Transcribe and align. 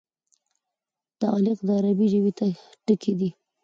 تعلیق 1.21 1.59
د 1.67 1.69
عربي 1.79 2.05
ژبي 2.13 2.31
ټکی 2.85 3.13
دﺉ. 3.19 3.29